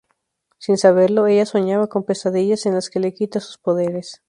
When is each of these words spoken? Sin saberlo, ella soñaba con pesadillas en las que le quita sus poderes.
Sin 0.57 0.79
saberlo, 0.79 1.27
ella 1.27 1.45
soñaba 1.45 1.85
con 1.85 2.03
pesadillas 2.05 2.65
en 2.65 2.73
las 2.73 2.89
que 2.89 2.99
le 2.99 3.13
quita 3.13 3.39
sus 3.39 3.59
poderes. 3.59 4.19